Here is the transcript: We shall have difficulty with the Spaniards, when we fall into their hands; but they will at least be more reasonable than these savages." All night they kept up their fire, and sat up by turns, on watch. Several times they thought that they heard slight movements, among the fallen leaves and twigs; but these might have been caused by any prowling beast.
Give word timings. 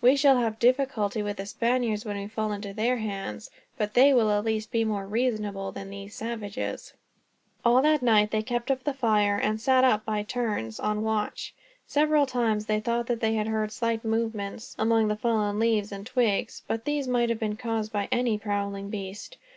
We 0.00 0.16
shall 0.16 0.38
have 0.38 0.58
difficulty 0.58 1.22
with 1.22 1.36
the 1.36 1.46
Spaniards, 1.46 2.04
when 2.04 2.16
we 2.16 2.26
fall 2.26 2.50
into 2.50 2.74
their 2.74 2.96
hands; 2.96 3.48
but 3.76 3.94
they 3.94 4.12
will 4.12 4.28
at 4.32 4.44
least 4.44 4.72
be 4.72 4.84
more 4.84 5.06
reasonable 5.06 5.70
than 5.70 5.88
these 5.88 6.16
savages." 6.16 6.94
All 7.64 7.80
night 7.80 8.32
they 8.32 8.42
kept 8.42 8.72
up 8.72 8.82
their 8.82 8.92
fire, 8.92 9.36
and 9.36 9.60
sat 9.60 9.84
up 9.84 10.04
by 10.04 10.24
turns, 10.24 10.80
on 10.80 11.02
watch. 11.04 11.54
Several 11.86 12.26
times 12.26 12.66
they 12.66 12.80
thought 12.80 13.06
that 13.06 13.20
they 13.20 13.36
heard 13.36 13.70
slight 13.70 14.04
movements, 14.04 14.74
among 14.80 15.06
the 15.06 15.14
fallen 15.16 15.60
leaves 15.60 15.92
and 15.92 16.04
twigs; 16.04 16.62
but 16.66 16.84
these 16.84 17.06
might 17.06 17.28
have 17.28 17.38
been 17.38 17.54
caused 17.56 17.92
by 17.92 18.08
any 18.10 18.36
prowling 18.36 18.90
beast. 18.90 19.36